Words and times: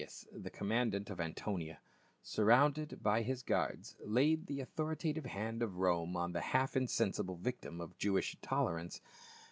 and 0.01 0.07
Lysias 0.09 0.27
the 0.43 0.49
commandant 0.49 1.11
of 1.11 1.21
Antonia, 1.21 1.77
surrounded 2.23 3.03
by 3.03 3.21
his 3.21 3.43
guards 3.43 3.95
laid 4.03 4.47
the 4.47 4.59
au 4.59 4.65
thoritative 4.65 5.27
hand 5.27 5.61
of 5.61 5.77
Rome 5.77 6.17
on 6.17 6.31
the 6.31 6.41
half 6.41 6.75
insensible 6.75 7.35
victim 7.37 7.79
of 7.79 7.99
Jewish 7.99 8.33
intolerance. 8.33 8.99